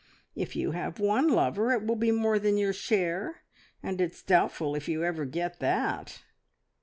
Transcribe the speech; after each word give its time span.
If 0.35 0.55
you 0.55 0.71
have 0.71 0.99
one 0.99 1.27
lover, 1.29 1.71
it 1.73 1.85
will 1.85 1.95
be 1.95 2.09
more 2.09 2.39
than 2.39 2.57
your 2.57 2.73
share; 2.73 3.43
and 3.83 4.01
it's 4.01 4.23
doubtful 4.23 4.73
if 4.73 4.87
you 4.89 5.03
ever 5.03 5.25
get 5.25 5.59
that." 5.59 6.23